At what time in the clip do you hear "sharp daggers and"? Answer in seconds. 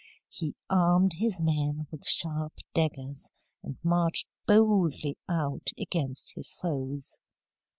2.07-3.77